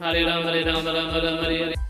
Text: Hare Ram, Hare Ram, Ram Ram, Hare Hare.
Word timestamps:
Hare 0.00 0.24
Ram, 0.24 0.44
Hare 0.44 0.62
Ram, 0.62 0.84
Ram 0.84 1.10
Ram, 1.10 1.38
Hare 1.38 1.58
Hare. 1.58 1.87